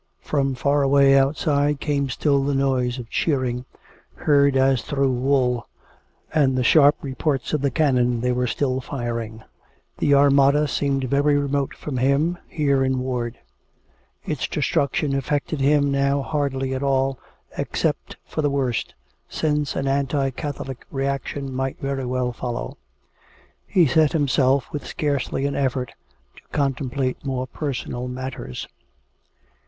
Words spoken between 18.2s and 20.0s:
for the worse, since an